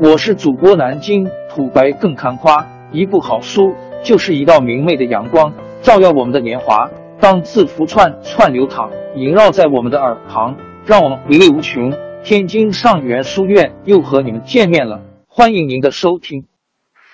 [0.00, 6.90] 我是主播南京土白更看花，一部好书就是一道明媚的阳光，照耀我们的年华。
[7.20, 11.92] 当字符串串流淌，萦绕在我们的耳旁，让我们回味无穷。
[12.24, 16.48] 天津上元书院又和你们见面了，欢迎您的收听。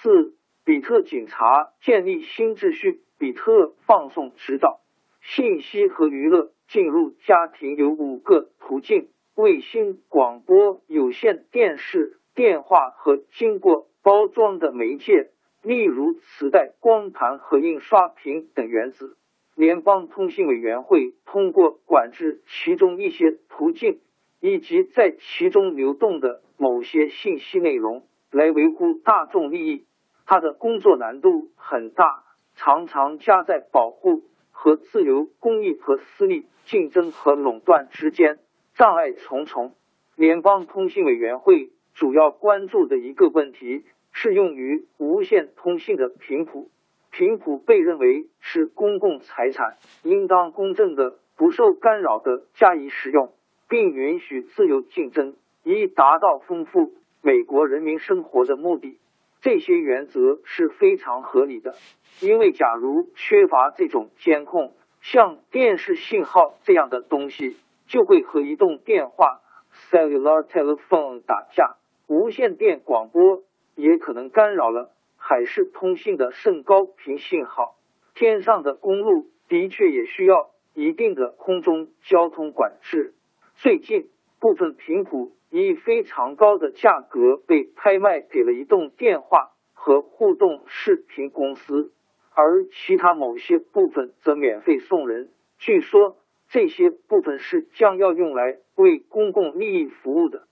[0.03, 0.33] 四，
[0.65, 4.81] 比特警察建立新秩序，比特放送指导，
[5.21, 12.17] 信息和娱乐进入家庭有五个途径：卫星、广播、有线电视。
[12.41, 15.29] 电话和经过包装的媒介，
[15.63, 19.19] 例如磁带、光盘和印刷品等原子。
[19.55, 24.01] 联邦通信委员会通过管制其中一些途径
[24.41, 29.85] 以及在其中流动的某些信息内容，来维护大众利益。
[30.25, 38.39] 它的工作难度很大，常常夹在保护和自由、公益和私利、竞争和垄断之间，
[38.73, 39.75] 障碍重重。
[40.17, 41.71] 联邦通信委员会。
[42.01, 46.71] 主要关注的一个问题是用于无线通信的频谱。
[47.11, 53.35] 频谱被认为是公共财产，应当公正的、不受干扰的加以使用，
[53.69, 58.99] 并允许自由竞争，以达到丰富美国人民生活的目的。
[59.43, 61.75] 这些原则是非常合理的，
[62.23, 64.73] 因为假如缺乏这种监控，
[65.03, 69.43] 像电视信号这样的东西就会和移动电话
[69.91, 71.77] （cellular telephone） 打架。
[72.11, 73.45] 无线电广播
[73.77, 77.77] 也可能干扰了海事通信的甚高频信号。
[78.15, 83.15] 天上的公路的确也需要一定的空中交通管制。
[83.55, 84.09] 最近，
[84.41, 91.93] 部分频谱以非常高的价格被拍卖给了移动电话和互动视频公司，
[92.35, 95.31] 而其他某些部分则免费送人。
[95.59, 96.17] 据说，
[96.49, 100.49] 这些部分是将要用来为公共利益服务的。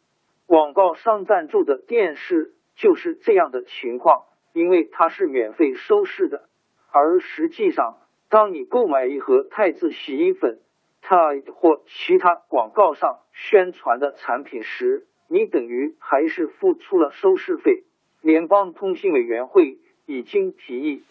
[0.49, 4.23] 广告商赞助的电视就是这样的情况，
[4.55, 6.49] 因为它是免费收视的。
[6.91, 7.99] 而实际上，
[8.31, 10.59] 当你购买一盒汰渍洗衣粉、
[11.03, 17.85] Tide 或其他广告上宣传的产品时，你等于还是付出了收视费。
[18.23, 19.77] 联邦通信委员会
[20.07, 21.03] 已经提议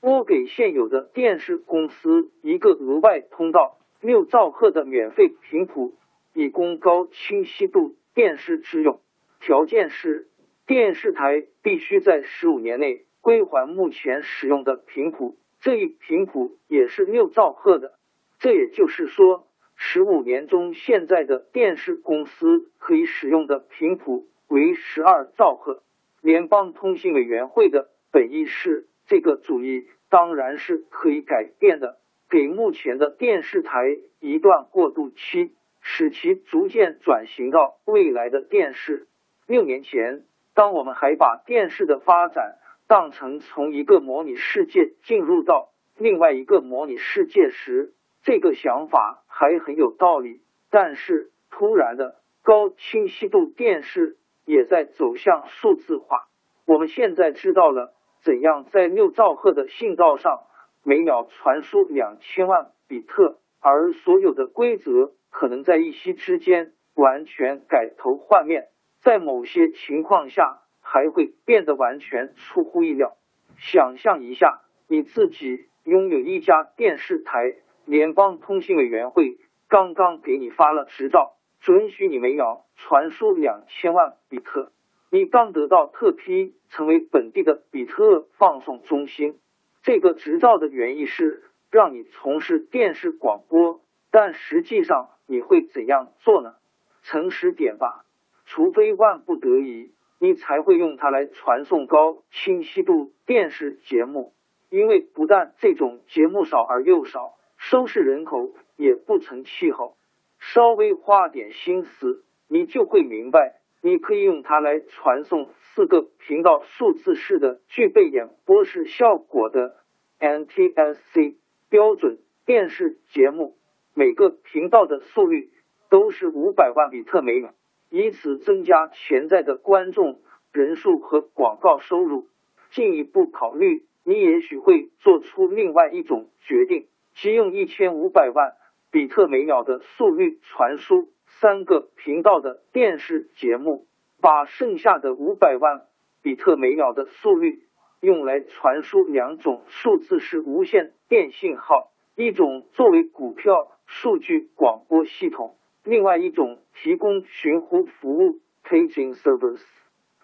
[0.00, 5.94] 拨给现有的电视公司一个额外通道，六兆赫的免费频谱，
[6.34, 7.94] 以供高清晰度。
[8.14, 9.00] 电视之用，
[9.40, 10.28] 条件是
[10.66, 17.94] 电视台必须在十五年内归还目前使用的频谱，这一频谱也是六兆赫的。
[18.38, 19.46] 这也就是说，
[19.76, 25.82] 十五年中现在的电视公司可以使用的频谱为十二兆赫。
[26.20, 31.98] 联邦通信委员会的本意是，这个主意当然是可以改变的，
[32.28, 35.54] 给目前的电视台一段过渡期。
[35.82, 39.08] 使其逐渐转型到未来的电视。
[39.46, 40.22] 六年前，
[40.54, 42.56] 当我们还把电视的发展
[42.86, 47.92] 当成从一个模拟世界进入到另外一个模拟世界时，
[48.22, 50.40] 这个想法还很有道理。
[50.70, 54.16] 但是，突然的高清晰度电视
[54.46, 56.28] 也在走向数字化。
[56.64, 57.92] 我们现在知道了
[58.22, 60.42] 怎样在六兆赫的信道上
[60.84, 65.12] 每秒传输两千万比特，而所有的规则。
[65.32, 68.68] 可能在一夕之间完全改头换面，
[69.00, 73.16] 在某些情况下还会变得完全出乎意料。
[73.56, 77.56] 想象一下，你自己拥有一家电视台，
[77.86, 79.38] 联邦通信委员会
[79.68, 84.70] 刚刚给你发了执照，准许你每秒传输两千万比特。
[85.10, 89.40] 你刚得到特批，成为本地的比特放送中心。
[89.82, 95.08] 这个执照的原意是让你从事电视广播，但实际上。
[95.26, 96.54] 你会怎样做呢？
[97.02, 98.04] 诚实点吧，
[98.44, 104.32] 除非万不得已，你才会用它来传送高清晰度电视节目。
[104.70, 109.96] 因为不但这种节目少而又少，收视人口也不成气候。
[110.38, 119.76] 稍微花点心思，你就会明白，你可以用它来传送四个频道数字式的、具备演播室效果的
[120.18, 121.36] NTSC
[121.68, 123.56] 标准电视节目。
[123.94, 125.50] 每个频道的速率
[125.90, 127.52] 都是五百万比特每秒，
[127.90, 130.20] 以此增加潜在的观众
[130.52, 132.28] 人数和广告收入。
[132.70, 138.54] 进一步考虑，你也许会做出另外一种决定，即用一千五百万
[138.90, 143.86] 比特每秒的速率传输三个频道的电视节目，
[144.22, 145.82] 把剩下的五百万
[146.22, 147.64] 比特每秒的速率
[148.00, 153.68] 用来传输两种数字式无线电信号，一种作为股票。
[153.84, 159.60] 数据广播系统，另外一种提供寻呼服务 （paging service）。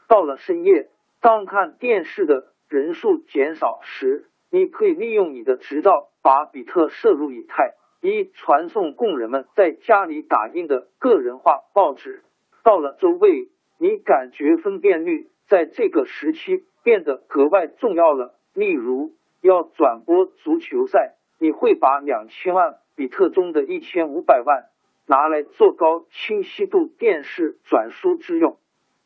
[0.08, 0.88] 到了深夜，
[1.20, 12.22] 当看电视的人数减少时，你可以利用你的执照把比特摄入以太，以传送工人们在家里打印的个人化报纸。
[12.64, 18.34] 到了周位，你感觉分辨率在这个时期变得格外重要了。
[18.54, 19.12] 例如，
[19.42, 24.66] 要转播足球赛，你会把两千万比特中的一千五百万
[25.06, 28.58] 拿来做高清晰度电视转输之用。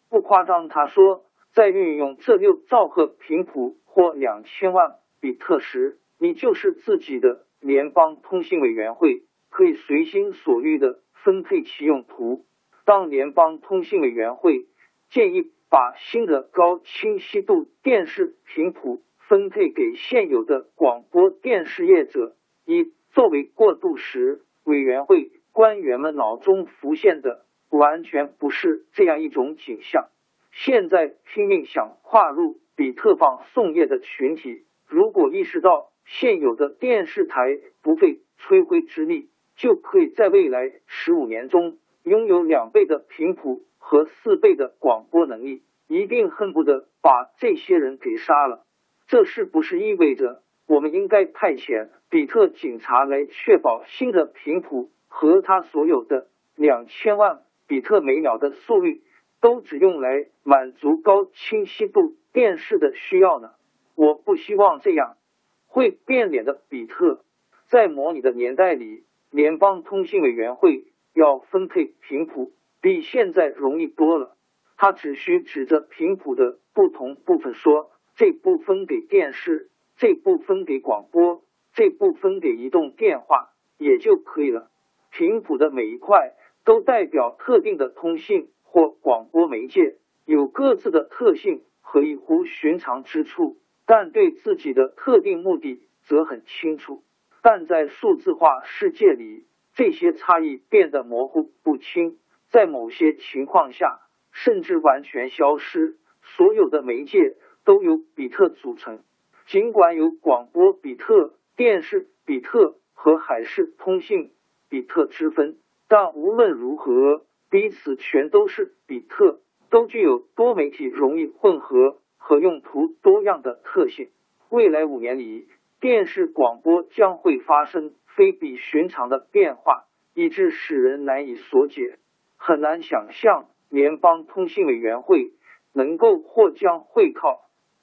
[0.09, 4.97] 不夸张，他说，在运用这六兆赫频谱或两千万。
[5.21, 12.45] 比特时，你就是自己的联邦通信委员会，可以随心所欲的分配其用途。
[12.85, 14.67] 当联邦通信委员会
[15.11, 19.01] 建议把新的高清晰度电视频谱
[19.33, 22.37] 分配给现有的广播电视业者，
[22.67, 30.11] 以作为过渡时，委员会官员们脑中浮现的完全不是这样一种景象。
[30.51, 34.67] 现在拼命想跨入比特放送业的群体。
[34.87, 48.67] 如果意识到现有的电视台不费吹灰之力就可以在未来十五年中拥有两倍的频谱和四倍的广播能力，一定恨不得把这些人给杀了。
[49.13, 59.03] 这是不是意味着我们应该派遣比特警察来确保新的频谱和他所有的两千万比特每秒的速率
[59.39, 63.51] 都只用来满足高清晰度电视的需要呢？
[63.97, 65.19] 我不希望这样
[65.67, 67.23] 会变脸的比特，
[67.67, 74.39] 在模拟的年代里，联邦通信委员会要分配频谱比现在容易多了。
[74.79, 81.43] 他只需指着频谱的不同部分说：“这部分给电视，这部分给广播，
[81.73, 84.71] 这部分给移动电话”也就可以了。
[85.11, 93.59] 频谱的每一块都代表特定的通信或广播媒介，有各自的特性和异乎寻常之处。
[93.85, 97.03] 但对自己的特定目的则很清楚，
[97.43, 99.45] 但在数字化世界里，
[99.75, 102.19] 这些差异变得模糊不清，
[102.49, 103.99] 在某些情况下
[104.31, 105.97] 甚至完全消失。
[106.23, 109.01] 所有的媒介都由比特组成，
[109.47, 114.33] 尽管有广播比特、电视比特和海事通信
[114.69, 121.99] 比特之分，但无论如何，彼此全都是比特，都具有多媒体容易混合。
[122.25, 124.09] 和用途多样的特性。
[124.49, 125.49] 未来五年里，
[125.81, 131.99] 电视广播将会发生非比寻常的变化，以致使人难以所解。
[132.37, 135.33] 很难想象联邦通信委员会
[135.73, 137.41] 能够或将会靠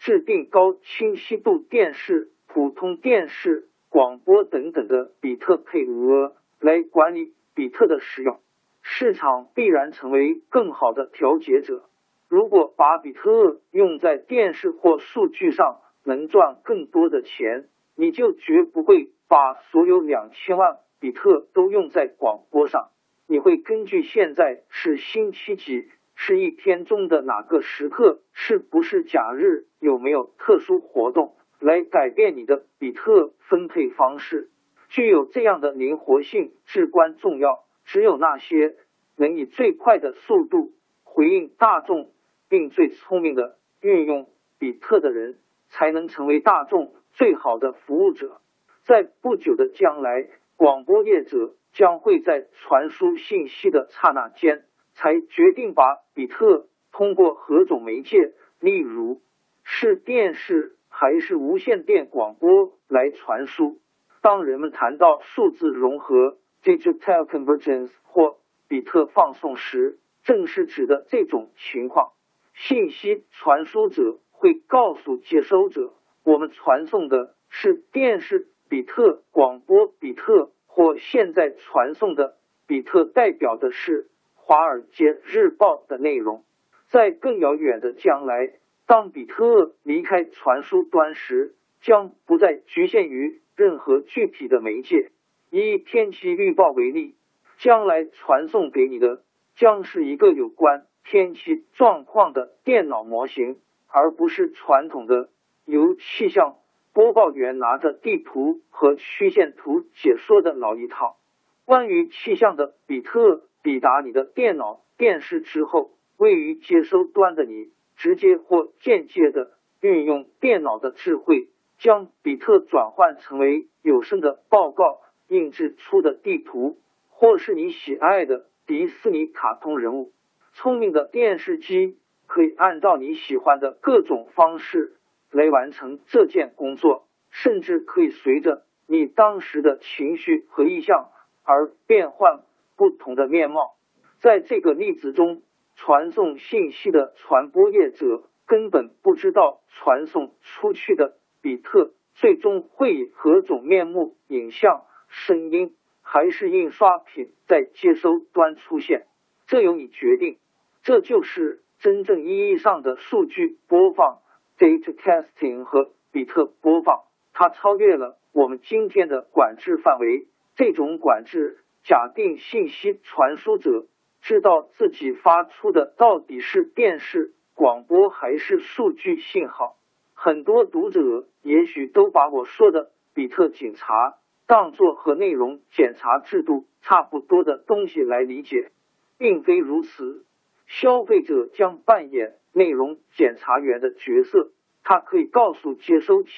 [0.10, 8.40] 制定高清晰度电视、普通电视、广播等等的比特配额来管理比特的使用。
[8.82, 11.84] 市场必然成为更好的调节者。
[12.28, 22.90] 如果把比特用在电视或数据上，能赚更多的钱，你就绝不会把所有两千万比特都用在广播上。
[23.28, 25.88] 你会根据现在是星期几，
[26.21, 34.50] 是一天中的哪个时刻，是不是假日，有没有特殊活动，来改变你的比特分配方式。
[34.89, 37.63] 具有这样的灵活性至关重要。
[37.86, 38.75] 只有那些
[39.16, 40.74] 能以最快的速度
[41.04, 42.12] 回应大众。
[42.51, 44.27] 并最聪明的运用
[44.57, 45.38] 比特的人，
[45.69, 48.42] 才能成为大众最好的服务者。
[48.85, 54.66] 在不久的将来，广播业者将会在传输信息的刹那间，
[55.00, 59.22] 才决定把比特通过何种媒介，例如
[59.64, 63.80] 是电视还是无线电广播来传输。
[64.22, 72.12] 当人们谈到数字融合 （digital convergence） 或比特放送时，正是指的这种情况。
[72.54, 75.94] 信息传输者会告诉接收者，
[76.26, 82.36] 我们传送的是电视比特、广播比特，或现在传送的
[82.68, 84.04] 比特代表的是
[84.50, 86.44] 《华尔街日报》的内容。
[86.88, 88.54] 在更遥远的将来，
[88.88, 95.12] 当比特离开传输端时，将不再局限于任何具体的媒介。
[95.52, 97.14] 以天气预报为例，
[97.60, 99.22] 将来传送给你的
[99.54, 100.88] 将是一个有关。
[101.04, 105.30] 天气状况的电脑模型，而不是传统的
[105.66, 106.56] 由气象
[106.92, 111.18] 播报员拿着地图和曲线图解说的老一套。
[111.66, 130.14] 关于气象的比特抵达你的电脑、电视之后，位于接收端的你，直接或间接的运用电脑的智慧，将比特转换成为有声的报告、印制出的地图，或是你喜爱的迪士尼卡通人物。
[130.54, 134.95] 聪明的电视机可以按照你喜欢的各种方式
[135.30, 141.11] 来完成这件工作，甚至可以随着你当时的情绪和意向
[141.44, 142.40] 而变换
[142.80, 143.76] 不同的面貌。
[144.21, 145.44] 在这个例子中，
[145.76, 159.07] 传送信息的传播业者根本不知道传送出去的比特最终会以何种面目、影像、声音，还是印刷品在接收端出现，
[159.45, 160.38] 这由你决定。
[160.81, 164.19] 这就是真正意义上的数据播放
[164.57, 167.04] （data casting） 和比特播放。
[167.33, 170.28] 它超越了我们今天的管制范围。
[170.56, 171.59] 这种管制
[171.90, 173.88] 假定信息传输者
[174.22, 179.76] 知道自己发出的到底是电视广播还是数据信号。
[180.14, 188.69] 很多读者也许都把我说的比特警察当作和内容检查制度差不多的东西来理解，
[189.18, 190.28] 并非如此。
[190.68, 194.52] 消费者将扮演内容检查员的角色，
[194.84, 196.30] 他可以告诉接收器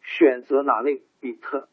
[0.00, 1.68] 选择哪类比特。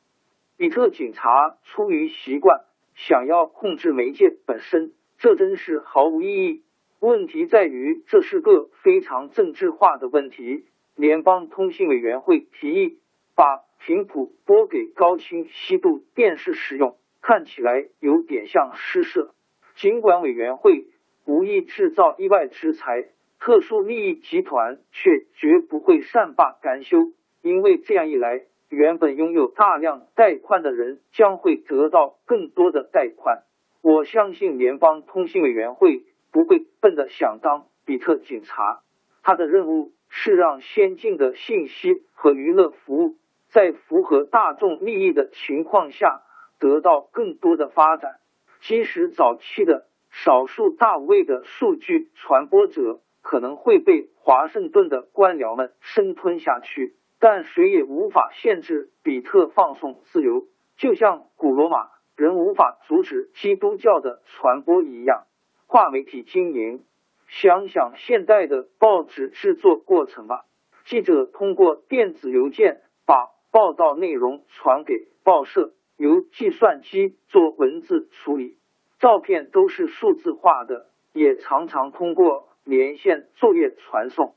[0.58, 2.66] 比特警察出于习惯
[3.08, 6.64] 想要控制媒介本身，这真是毫无意义。
[7.00, 10.66] 问题在于这是个非常政治化的问题。
[10.96, 13.00] 联邦通信委员会提议
[13.36, 19.34] 把频谱拨给高清晰度电视使用，看起来有点像施舍。
[19.76, 20.88] 尽管委员会。
[21.24, 23.06] 无意制造意外之财，
[23.40, 26.98] 特殊利益集团却绝不会善罢甘休，
[27.44, 33.44] 因为这样一来，原本拥有大量贷款的人将会得到更多的贷款。
[33.82, 38.82] 我相信联邦通信委员会不会笨的想当比特警察，
[39.24, 43.18] 他的任务是让先进的信息和娱乐服务
[43.50, 46.22] 在符合大众利益的情况下
[46.58, 48.20] 得到更多的发展，
[48.62, 49.86] 即使早期的。
[50.14, 65.28] 少数大无畏的数据传播者可能会被华盛顿的官僚们生吞下去，但谁也无法限制比特放送自由，就像古罗马人无法阻止基督教的传播一样。
[65.68, 66.84] 跨媒体经营，
[67.28, 70.46] 想想现代的报纸制作过程吧。
[70.84, 78.58] 记者通过电子邮件把报道内容传给报社，由计算机做文字处理。
[78.98, 84.34] 照片都是数字化的，也常常通过连线作业传送。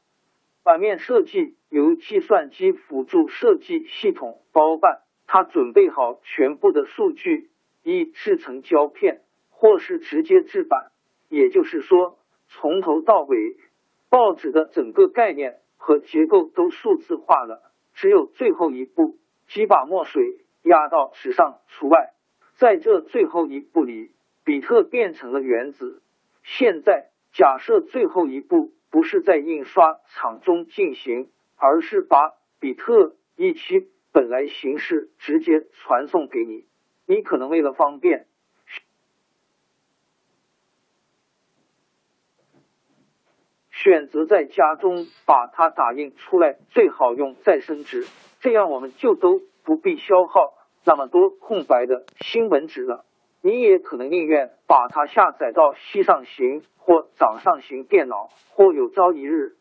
[0.62, 7.50] 版面设计由计算机辅助设计系统包办，他准备好全部的数据，
[7.82, 10.92] 以制成胶片，或是直接制版。
[11.28, 12.16] 也就是说，
[12.46, 13.56] 从头到尾，
[14.08, 20.22] 报纸的整个概念和结构都数字化了，只有最后一步，几把墨水
[20.62, 22.12] 压到纸上除外。
[22.54, 24.12] 在这最后一步里。
[24.46, 26.02] 比特变成了原子。
[26.42, 36.66] 现在假设最后一步不是在印刷厂中进行，而是把比特一期本来形式直接传送给你。
[37.06, 38.26] 你可能为了方便，
[43.70, 48.06] 选择在家中把它打印出来，最好用再生纸，
[48.40, 53.04] 这样我们就都不必消耗那么多空白的新闻纸了。
[53.42, 59.56] 你也可能宁愿把它下载到西上行或掌上型电脑，或有朝一日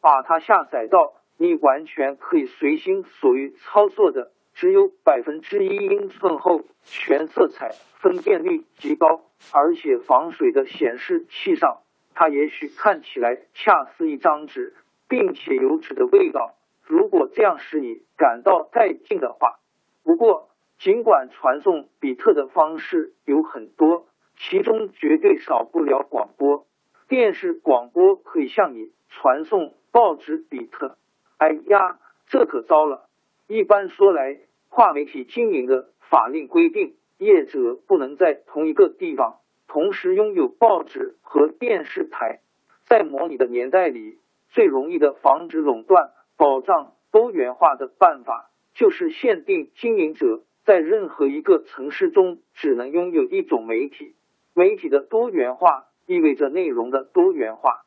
[0.00, 11.78] 把它下载到你完全可以随心所欲操作的只有百分之一英寸厚、全色彩、分辨率极高，而且防水的显示器上。
[12.14, 14.74] 它也许看起来恰似一张纸，
[15.08, 16.56] 并且有纸的味道。
[16.84, 19.60] 如果这样使你感到带劲的话，
[20.02, 20.48] 不过。
[20.80, 26.68] 尽管传送比特的方式有很多，其中绝对少不了广播。
[27.08, 30.96] 电视广播可以向你传送报纸比特。
[31.38, 33.08] 哎呀，这可糟了！
[33.46, 34.38] 一般说来，
[34.70, 42.40] 跨媒体经营的法令规定，业者不能在同一个地方同时拥有报纸和电视台。
[42.86, 44.18] 在模拟的年代里，
[44.48, 50.42] 最容易的防止垄断、保障多元化的办法，就是限定经营者。
[50.64, 54.16] 在任何一个城市中，只能拥有一种媒体。
[54.54, 57.84] 媒体的多元化意味着内容的多元化。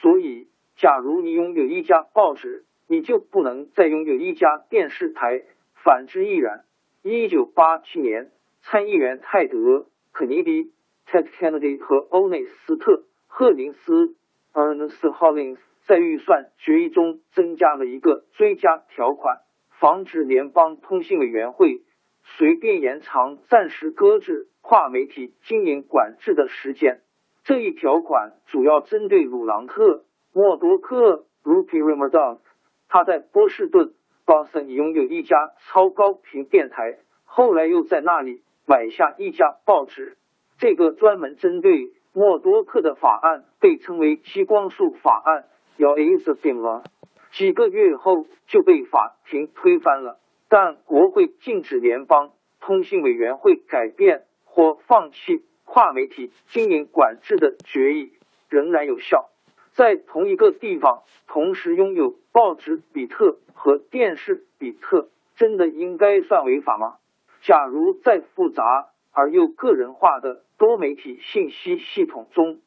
[0.00, 5.42] 所以，假如你拥有一家报纸，你就不能再拥有一家电视台，
[5.82, 6.64] 反之亦然。
[7.02, 8.30] 一九八七年，
[8.62, 9.56] 参议员泰德·
[10.12, 10.72] 肯尼迪
[11.06, 12.92] （Ted Kennedy） 和欧内斯特·
[13.26, 14.14] 赫林斯
[14.52, 19.40] （Ernest Hollins） 在预算决议中增加了一个追加条款，
[19.80, 21.82] 防止联邦通信委员会。
[22.38, 27.02] 随便延长暂时搁置跨媒体经营管制的时间。
[27.44, 32.38] 这一条款主要针对鲁朗特默多克 Rupert Murdoch，
[32.94, 33.92] 他在波士顿
[34.24, 40.16] Boston 拥有一家超高频电台，后来又在那里买下一家报纸。
[40.58, 45.46] 这个专门针对默多克的法案被称为激光束法案，
[45.76, 46.84] 要 is a thing 了。
[47.32, 58.12] 几个月后就被法庭推翻了，但国会禁止联邦通信委员会改变或放弃跨媒体经营管制的决议
[58.48, 59.30] 仍然有效。
[59.74, 66.98] 在同一个地方同时拥有报纸比特和电视比特，真的应该算违法吗？
[67.42, 72.60] 假如在复杂而又个人化的多媒体信息系统中，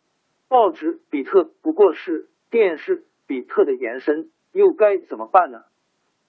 [0.49, 5.63] 报纸比特不过是电视比特的延伸，又该怎么办呢？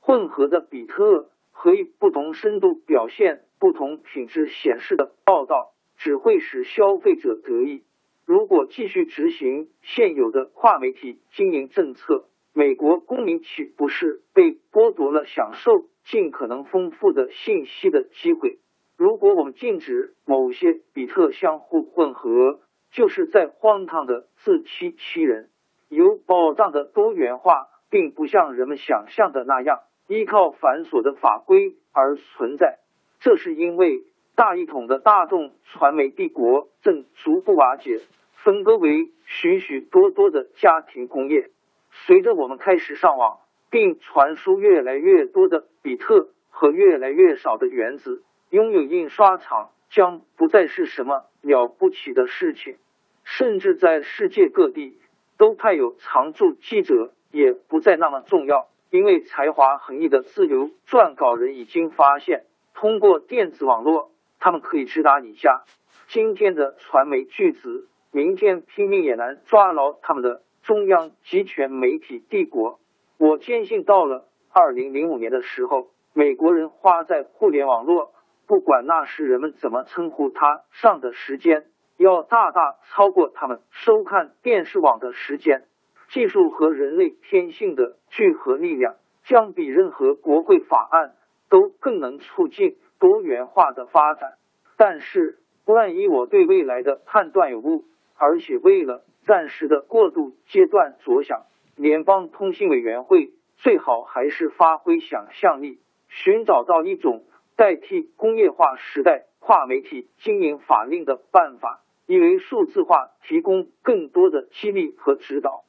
[0.00, 7.82] 混合的比特和以不同深度表现不同品质显示的报道，只会使消费者得益。
[8.28, 18.58] 如果继续执行现有的跨媒体经营政策，美国公民岂不是被剥夺了享受尽可能丰富的信息的机会？
[18.99, 25.49] 如果我们禁止某些比特相互混合，就是在荒唐的自欺欺人。
[25.88, 32.78] 有保障的多元化，并不像人们想象的那样依靠繁琐的法规而存在。
[33.20, 34.02] 这是因为
[34.35, 38.02] 大一统的大众传媒帝国正逐步瓦解。
[38.45, 41.50] 分割为许许多多的家庭工业。
[41.90, 52.76] 随着我们开始上网，并传输越来越多的比特和越来越少的原子，拥有印刷厂将不再是什么了不起的事情。
[53.25, 54.99] 甚至在世界各地
[55.37, 58.68] 都派有常驻记者，也不再那么重要。
[58.90, 65.64] 因为才华横溢的自由撰稿人已经发现，通过电子网络，他们可以直达你家。
[66.07, 67.88] 今天的传媒巨子。
[68.11, 72.81] 明天拼命也难抓牢他们的中央集权媒体帝国。
[73.19, 78.12] 我坚信，到了二零零五年的时候，美国人花在互联网络，
[78.47, 81.66] 不管那时人们怎么称呼它上的时间，
[81.99, 85.64] 要大大超过他们收看电视网的时间。
[86.09, 91.14] 技术和人类天性的聚合力量，将比任何国会法案
[91.51, 94.38] 都更能促进多元化的发展。
[94.79, 97.85] 但是，万一我对未来的判断有误？
[98.20, 105.78] 而且为了暂时的过渡阶段着想，联邦通信委员会最好还是发挥想象力，
[106.09, 115.62] 寻找到一种代替工业化时代跨媒体经营法令的办法，以为数字化提供更多的激励和指导。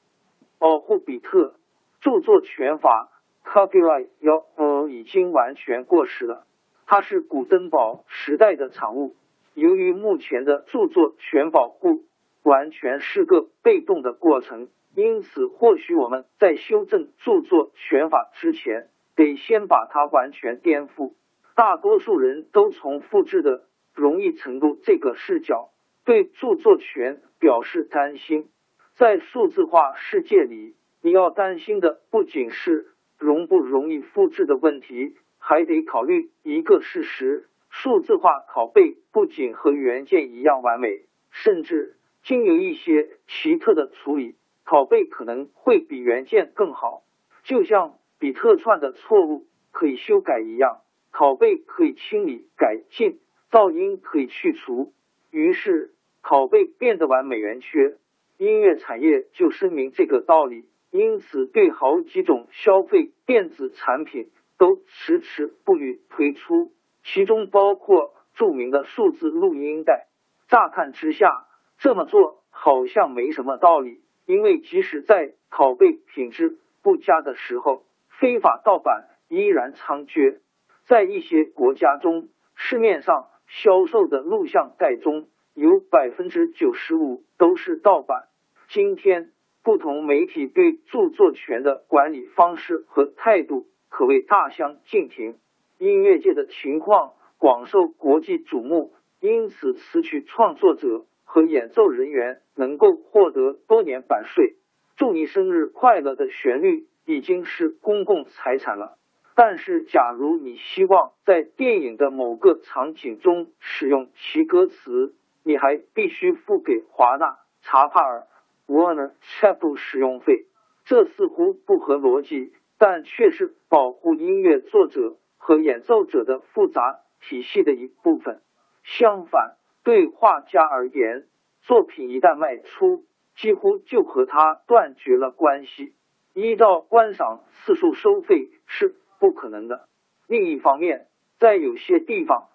[0.57, 1.53] 保护比特
[2.01, 3.09] 著作权法
[3.45, 6.47] （Copyright） 要呃已经完全过时了，
[6.87, 9.15] 它是古登堡时代的产物。
[9.53, 12.05] 由于目前的著作权保护。
[12.43, 21.13] 完全是个被动的过程，因此或许我们在修正著作权法之前，得先把它完全颠覆。
[21.55, 25.71] 大多数人都从复制的容易程度这个视角
[26.05, 28.47] 对著作权表示担心。
[28.95, 41.97] 在数字化世界里，你要担心的不仅是容不容易复制的问题，还得考虑一个事实：数字化拷贝不仅和原件一样完美，甚至。
[42.29, 47.01] 经由一些奇特的处理，拷贝可能会比原件更好。
[47.41, 54.93] 就像比特串的错误可以修改一样，拷贝可以清理改进，噪音可以去除。
[55.31, 57.97] 于是，拷贝变得完美圆缺。
[58.37, 66.71] 音乐产业就声明这个道理，因此对好几种消费电子产品都迟迟不予推出，
[67.03, 70.09] 其中包括著名的数字录音带。
[70.47, 71.47] 乍看之下。
[71.79, 77.85] 这么做好像没什么道理，因为即使在拷贝品质不佳的时候，
[78.19, 80.39] 非法盗版依然猖獗。
[80.85, 88.27] 在一些国家中，市面上销售的录像带中有百分之九十五都是盗版。
[88.67, 89.31] 今天，
[89.63, 95.37] 不同媒体对著作权的管理方式和态度可谓大相径庭。
[95.77, 101.05] 音乐界的情况广受国际瞩目，因此词曲创作者。
[101.29, 104.55] 和演奏人员能够获得多年版税。
[104.97, 108.97] 祝你生日快乐的旋律已经是公共财产了。
[109.35, 115.13] 但是，假如你希望在电影的某个场景中使用其歌词，
[115.43, 118.25] 你还必须付给华纳查帕尔
[118.65, 120.47] （Warner c h a p e l 使用费。
[120.83, 128.41] 这似乎不合逻辑，但却是保护音乐作者和演奏者的复杂体系的一部分。
[128.83, 129.58] 相反。
[129.83, 131.25] 对画家而言，
[131.61, 135.93] 作品一旦卖出，几乎就和他断绝了关系。
[136.33, 139.87] 依照观赏次数收费是不可能的。
[140.27, 141.07] 另一方面，
[141.39, 142.49] 在有些地方，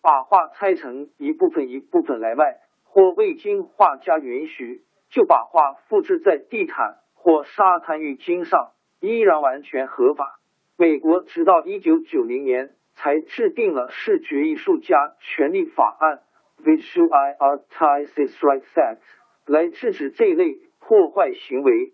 [0.00, 10.40] 把画拆成一部分一部分来卖，或未经画家允许就把画复制在地毯或沙滩浴巾上，依然完全合法。
[10.76, 16.22] 美国直到一九九零年才制定了视觉艺术家权利法案
[16.64, 18.98] （Visual Artists' Rights Act）
[19.46, 21.92] 来制止这类破坏行为。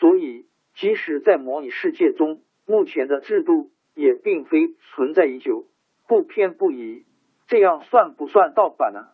[0.00, 5.66] 所以，即使在模拟世界中，目前的制度也并非存在已久、
[6.06, 7.04] 不偏不倚。
[7.46, 9.08] 这样算不算盗版呢？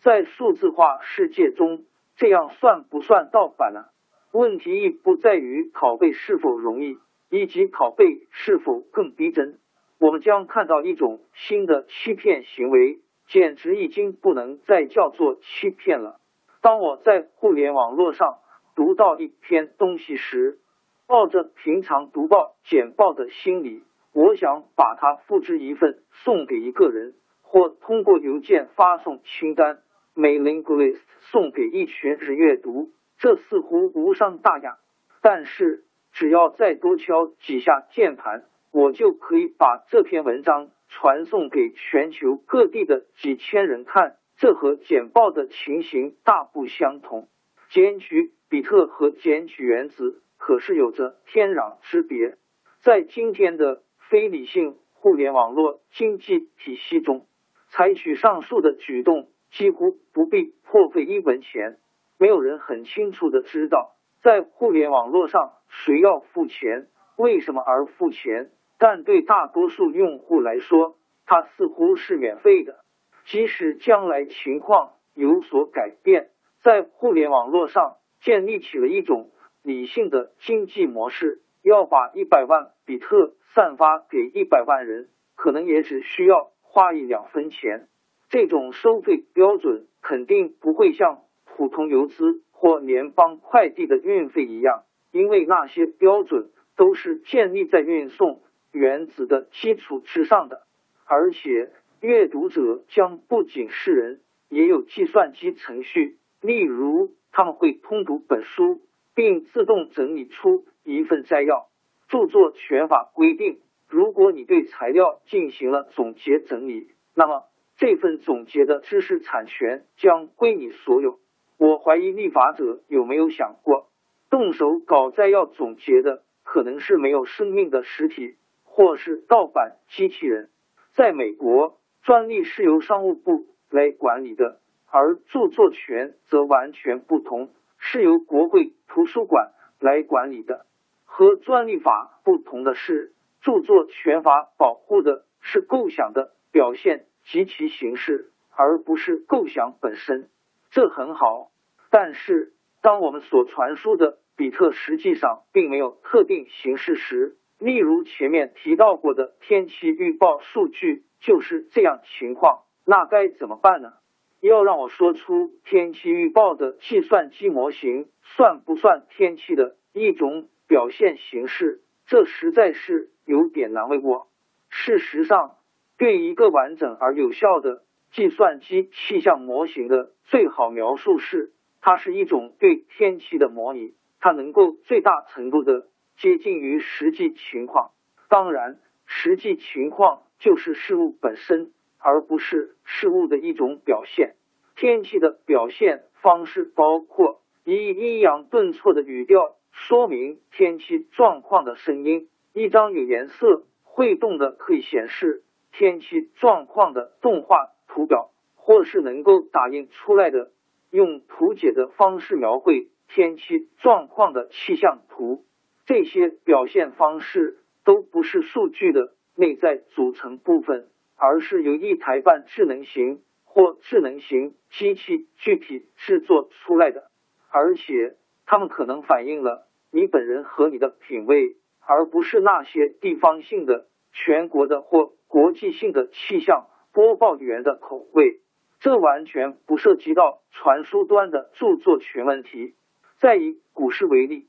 [0.00, 1.84] 在数字化世界中，
[2.16, 3.86] 这样算不算盗版呢？
[4.30, 6.98] 问题亦不在于拷贝是否容易，
[7.30, 9.58] 以及拷贝是否更逼真。
[9.98, 16.18] 我们将看到一种新的欺骗行为，简直已经不能再叫做欺骗了。
[16.60, 18.38] 当我在互联网络上
[18.74, 20.58] 读到一篇东西时，
[21.06, 29.80] 抱着平常读报简报的心理，我想把它复制一份送给一个人，或通过邮件发送清单
[30.14, 32.90] （mailing list） 送给一群人阅读。
[33.18, 34.78] 这似乎无伤大雅，
[35.22, 44.16] 但是只要再多敲几下键盘，我就可以把这篇文章传送给全球各地的几千人看。
[44.36, 47.28] 这和简报的情形大不相同。
[47.70, 50.22] 捡取比特和捡取原子。
[50.38, 52.38] 可是有着天壤之别。
[52.80, 57.26] 在今天的非理性互联网络经济体系中，
[57.66, 61.78] 采取上述的举动几乎不必破费一文钱。
[62.18, 68.52] 没有人很清楚的知道，在互联网络上谁要付钱，为什么而付钱。
[68.78, 72.80] 但对大多数用户来说，它似乎是免费的。
[73.26, 76.30] 即使将来情况有所改变，
[76.62, 79.30] 在互联网络上建立起了一种。
[79.64, 87.88] 理性的经济模式要把一百万比特散发给一百万人，可能也只需要花一两分钱。
[88.30, 98.40] 这种收费标准肯定不会像普通邮资或联邦快递的运费一样，因为那些标准都是建立在运送
[98.72, 100.62] 原子的基础之上的。
[101.04, 108.80] 而且，阅读者将不仅是人，也有计算机程序，例如他们会通读本书。
[109.18, 111.66] 并自动整理出一份摘要。
[112.06, 117.42] 著作权法规定，如果你对材料进行了总结整理，那么
[117.76, 121.18] 这份总结的知识产权将归你所有。
[121.56, 123.88] 我怀疑立法者有没有想过，
[124.30, 128.36] 动手搞摘要总结的可能是没有生命的实体，
[128.78, 130.50] 或是盗版机器人。
[130.94, 137.50] 在美国，专利是由商务部来管理的，而著作权则完全不同。
[137.78, 140.64] 是由国会图书馆来管理的。
[141.04, 150.28] 和专利法不同的是，著作权法保护的是构想的表现及其形式，而不是构想本身。
[150.70, 151.50] 这很好。
[151.90, 163.94] 但是，当我们所传输的比特实际上并没有特定形式时，例如前面提到过的天气预报数据就是这样情况，那该怎么办呢？
[164.40, 174.28] 要让我说出天气预报的计算机模型算不算天气的一种表现形式，这实在是有点难为我。
[174.68, 175.56] 事实上，
[175.96, 185.88] 对一个完整而有效的计算机气象模型的最好描述是，它是一种对天气的模拟，它能够最大程度的
[186.18, 187.90] 接近于实际情况。
[188.28, 191.72] 当然，实际情况就是事物本身。
[192.00, 194.36] 而不是事物的一种表现。
[194.76, 210.52] 天气的表现方式包括以抑扬顿挫的语调说明天气状况的声音，一张有颜色、会动的可以显示天气状况的动画图表，或是能够打印出来的
[210.90, 215.44] 用图解的方式描绘天气状况的气象图。
[215.88, 220.86] 这些表现方式都不是数据的内在组成部分。
[221.20, 227.10] 而是由一台半智能型或智能型机器具体制作出来的，
[227.50, 228.14] 而且
[228.46, 238.40] 它们可能反映了你本人和你的品味，而不是那些地方性的、全国的或国际性的气象播报员的口味。
[238.78, 242.76] 这完全不涉及到传输端的著作权问题。
[243.18, 244.46] 再以股市为例，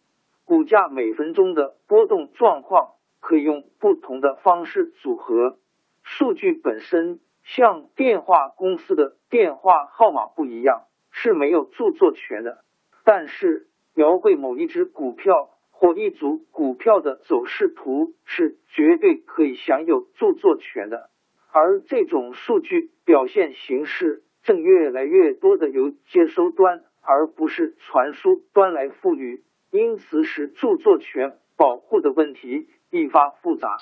[0.49, 5.59] 股价每分钟的波动状况可以用不同的方式组合。
[6.01, 12.63] 数据本身像电话公司的电话号码不一样，是没有著作权的。
[13.03, 21.11] 但是描绘某一只股票或一组股票的走势图是绝对可以享有著作权的。
[21.51, 33.77] 而这种数据表现形式正越来越多的由接收端而不是传输端来赋予，因此使著作权保护的问题愈发复杂。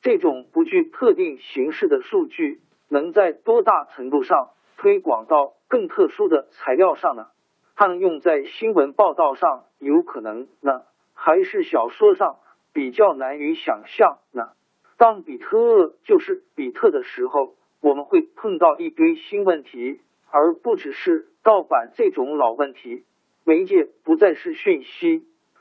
[0.00, 7.28] 这种不具特定形式的数据能在多大程度上推广到更特殊的材料上呢？
[7.74, 10.82] 它能用在新闻报道上有可能呢，
[11.14, 12.36] 还是小说上
[12.72, 14.50] 比较难以想象呢？
[14.98, 20.00] 当比特就是比特的时候，我们会碰到一堆新问题，
[20.30, 23.04] 而不只是盗版这种老问题。
[23.44, 25.26] 媒介不再是讯息。